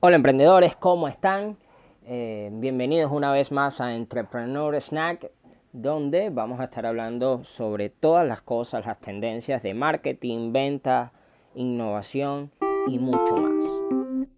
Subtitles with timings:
[0.00, 1.56] Hola emprendedores, ¿cómo están?
[2.06, 5.32] Eh, bienvenidos una vez más a Entrepreneur Snack,
[5.72, 11.10] donde vamos a estar hablando sobre todas las cosas, las tendencias de marketing, venta,
[11.56, 12.52] innovación
[12.86, 14.37] y mucho más.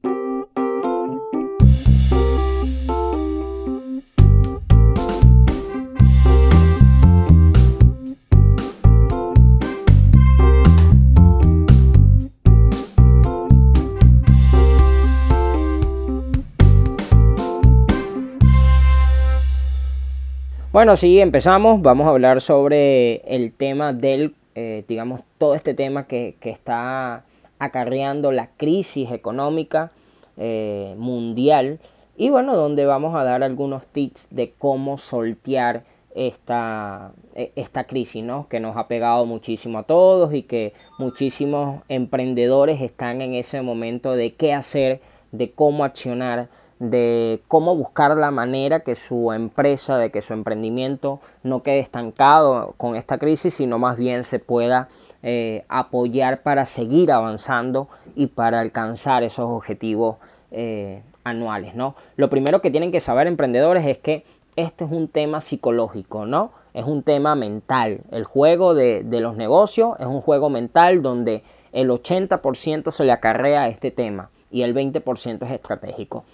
[20.72, 21.82] Bueno, sí, empezamos.
[21.82, 27.24] Vamos a hablar sobre el tema del, eh, digamos, todo este tema que, está
[27.58, 29.90] acarreando la crisis económica
[30.36, 31.80] eh, mundial.
[32.16, 35.82] Y bueno, donde vamos a dar algunos tips de cómo soltear
[36.14, 38.46] esta, e, esta crisis, ¿no?
[38.48, 44.12] Que nos ha pegado muchísimo a todos y que muchísimos emprendedores están en ese momento
[44.14, 45.00] de qué hacer,
[45.32, 46.48] de cómo accionar
[46.80, 52.74] de cómo buscar la manera que su empresa, de que su emprendimiento no quede estancado
[52.78, 54.88] con esta crisis, sino más bien se pueda
[55.22, 60.16] eh, apoyar para seguir avanzando y para alcanzar esos objetivos
[60.50, 61.94] eh, anuales, ¿no?
[62.16, 64.24] Lo primero que tienen que saber emprendedores es que
[64.56, 66.50] este es un tema psicológico, ¿no?
[66.72, 68.00] Es un tema mental.
[68.10, 73.12] El juego de, de los negocios es un juego mental donde el 80% se le
[73.12, 76.24] acarrea a este tema y el 20% es estratégico.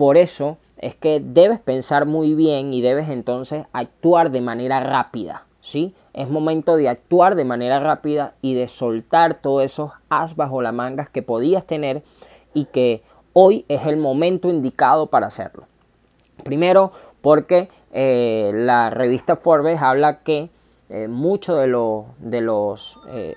[0.00, 5.44] Por eso es que debes pensar muy bien y debes entonces actuar de manera rápida,
[5.60, 5.94] ¿sí?
[6.14, 10.72] Es momento de actuar de manera rápida y de soltar todos esos as bajo las
[10.72, 12.02] mangas que podías tener
[12.54, 13.02] y que
[13.34, 15.64] hoy es el momento indicado para hacerlo.
[16.44, 20.48] Primero, porque eh, la revista Forbes habla que
[20.88, 21.66] eh, muchos de,
[22.26, 23.36] de, los, eh,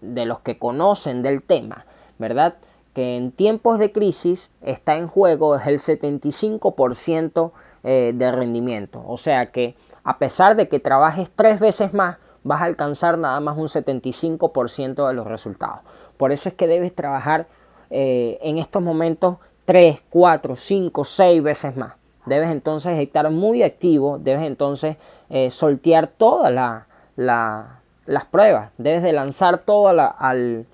[0.00, 1.86] de los que conocen del tema,
[2.18, 2.56] ¿verdad?
[2.94, 7.52] Que en tiempos de crisis está en juego es el 75%
[7.84, 9.02] eh, de rendimiento.
[9.06, 13.40] O sea que a pesar de que trabajes tres veces más, vas a alcanzar nada
[13.40, 15.80] más un 75% de los resultados.
[16.16, 17.46] Por eso es que debes trabajar
[17.90, 21.94] eh, en estos momentos 3, 4, 5, 6 veces más.
[22.26, 24.96] Debes entonces estar muy activo, debes entonces
[25.28, 26.84] eh, soltear todas
[27.16, 30.66] las pruebas, debes de lanzar todo al,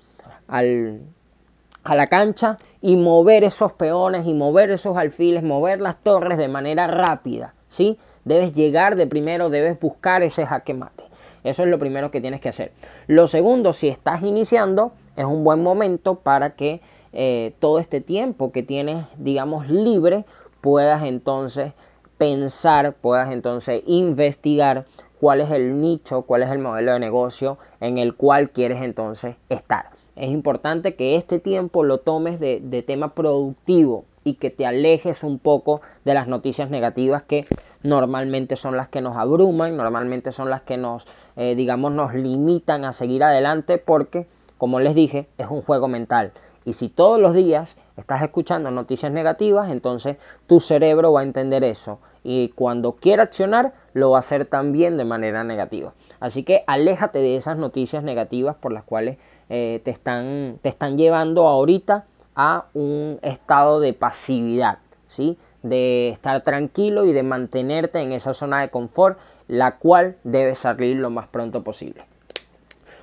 [0.47, 1.01] al
[1.89, 6.47] a la cancha y mover esos peones y mover esos alfiles, mover las torres de
[6.47, 7.97] manera rápida, ¿sí?
[8.25, 11.03] Debes llegar de primero, debes buscar ese jaque mate.
[11.43, 12.73] Eso es lo primero que tienes que hacer.
[13.07, 18.51] Lo segundo, si estás iniciando, es un buen momento para que eh, todo este tiempo
[18.51, 20.25] que tienes, digamos, libre,
[20.61, 21.73] puedas entonces
[22.19, 24.85] pensar, puedas entonces investigar
[25.19, 29.37] cuál es el nicho, cuál es el modelo de negocio en el cual quieres entonces
[29.49, 29.98] estar.
[30.19, 35.39] Es importante que este tiempo lo tomes de, tema productivo y que te alejes un
[35.39, 37.45] poco de las noticias negativas que
[37.83, 41.07] normalmente son las que nos abruman, normalmente son las que nos,
[41.37, 46.33] eh, digamos, nos limitan a seguir adelante porque, como les dije, es un juego mental.
[46.69, 51.63] Y si todos los días estás escuchando noticias negativas, entonces tu cerebro va a entender
[51.63, 51.97] eso.
[52.23, 55.93] Y cuando quiera accionar, lo va a hacer también de manera negativa.
[56.19, 59.17] Así que aléjate de esas noticias negativas por las cuales
[59.49, 65.39] eh, te, están, te están llevando ahorita a un estado de pasividad, ¿sí?
[65.63, 70.97] de estar tranquilo y de mantenerte en esa zona de confort, la cual debe salir
[70.97, 72.03] lo más pronto posible.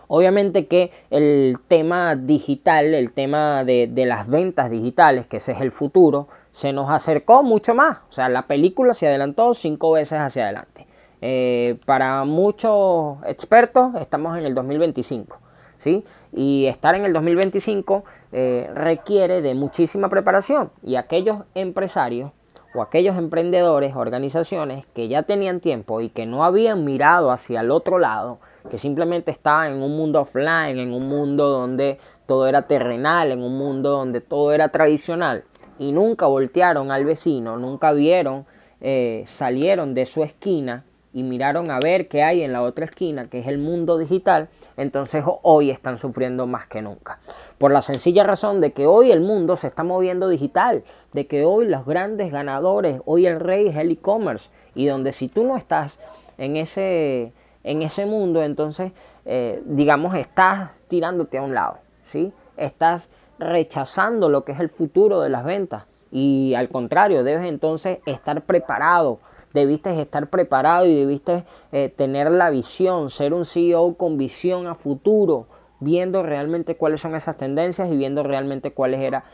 [0.08, 5.72] Obviamente que el tema digital, el tema de, las ventas digitales, que ese es el
[5.72, 7.98] futuro, se nos acercó mucho más.
[8.08, 10.86] O sea, la película se adelantó cinco veces hacia adelante.
[11.22, 15.38] Eh, para muchos expertos estamos en el 2025.
[15.78, 16.04] ¿sí?
[16.36, 22.30] y estar en el 2025 eh, requiere de muchísima preparación y aquellos empresarios
[22.74, 27.70] o aquellos emprendedores, organizaciones que ya tenían tiempo y que no habían mirado hacia el
[27.70, 28.38] otro lado,
[28.70, 33.42] que simplemente estaban en un mundo offline, en un mundo donde todo era terrenal, en
[33.42, 35.44] un mundo donde todo era tradicional
[35.78, 38.46] y nunca voltearon al vecino, nunca vieron,
[38.80, 43.28] eh, salieron de su esquina y miraron a ver qué hay en la otra esquina,
[43.28, 47.20] que es el mundo digital, entonces hoy están sufriendo más que nunca.
[47.56, 50.84] Por la sencilla razón de que hoy el mundo se está moviendo digital,
[51.14, 55.28] de que hoy los grandes ganadores, hoy el rey es el e-commerce, y donde si
[55.28, 55.98] tú no estás
[56.36, 57.32] en ese,
[57.66, 58.92] en ese mundo, entonces,
[59.26, 62.32] eh, digamos, estás tirándote a un lado, ¿sí?
[62.56, 65.84] Estás rechazando lo que es el futuro de las ventas.
[66.10, 69.18] Y al contrario, debes entonces estar preparado
[69.56, 74.74] debiste estar preparado y debiste eh, tener la visión, ser un CEO con visión a
[74.74, 75.46] futuro,
[75.80, 79.24] viendo realmente cuáles son esas tendencias y viendo realmente cuál era,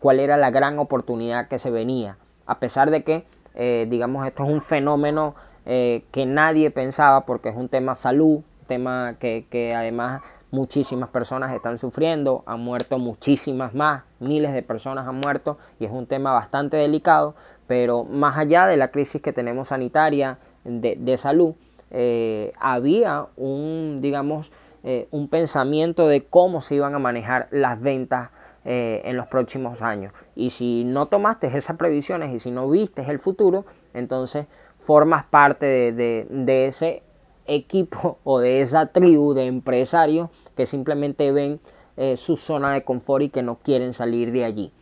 [0.00, 2.18] cuál era la gran oportunidad que se venía.
[2.44, 3.24] A pesar de que,
[3.54, 5.34] eh, digamos, esto es un fenómeno
[5.70, 11.54] eh, que nadie pensaba porque es un tema salud, tema que, que además muchísimas personas
[11.54, 16.32] están sufriendo, han muerto muchísimas más, miles de personas han muerto y es un tema
[16.32, 17.34] bastante delicado,
[17.66, 21.52] pero más allá de la crisis que tenemos sanitaria de, salud,
[21.90, 24.50] eh, había un, digamos,
[24.84, 28.30] eh, un pensamiento de cómo se iban a manejar las ventas
[28.70, 30.12] en los próximos años.
[30.34, 33.64] Y si no tomaste esas previsiones y si no viste el futuro,
[33.94, 34.46] entonces
[34.88, 37.02] formas parte de, ese
[37.46, 41.60] equipo o de esa tribu de empresarios que simplemente ven
[41.98, 44.72] eh, su zona de confort y que no quieren salir de allí.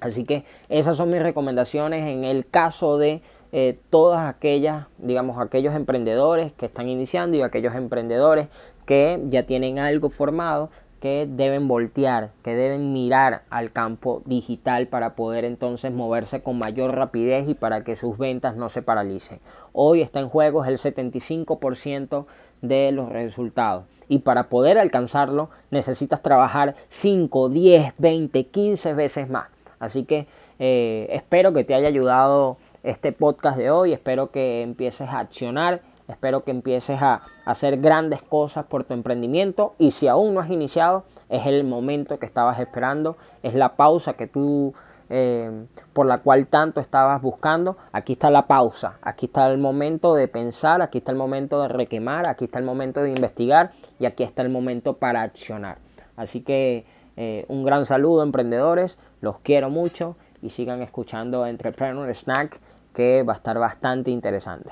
[0.00, 5.74] Así que esas son mis recomendaciones en el caso de eh, todas aquellas, digamos, aquellos
[5.74, 8.48] emprendedores que están iniciando y aquellos emprendedores
[8.84, 10.68] que ya tienen algo formado
[11.02, 16.94] que deben voltear, que deben mirar al campo digital para poder entonces moverse con mayor
[16.94, 19.40] rapidez y para que sus ventas no se paralicen.
[19.72, 22.26] Hoy está en juego el 75%
[22.60, 29.48] de los resultados y para poder alcanzarlo necesitas trabajar 5, 10, 20, 15 veces más.
[29.80, 30.28] Así que
[30.60, 35.80] eh, espero que te haya ayudado este podcast de hoy, espero que empieces a accionar
[36.12, 40.50] Espero que empieces a hacer grandes cosas por tu emprendimiento y si aún no has
[40.50, 44.74] iniciado, es el momento que estabas esperando, es la pausa que tú
[45.14, 50.14] eh, por la cual tanto estabas buscando, aquí está la pausa, aquí está el momento
[50.14, 54.06] de pensar, aquí está el momento de requemar, aquí está el momento de investigar y
[54.06, 55.78] aquí está el momento para accionar.
[56.16, 56.86] Así que
[57.16, 62.60] eh, un gran saludo emprendedores, los quiero mucho y sigan escuchando Entrepreneur Snack
[62.94, 64.70] que va a estar bastante interesante.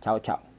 [0.00, 0.51] Chao, chao.